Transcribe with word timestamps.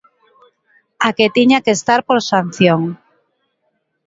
A 1.07 1.09
que 1.17 1.27
tiña 1.37 1.63
que 1.65 1.75
estar 1.77 2.01
por 2.07 2.19
sanción. 2.31 2.81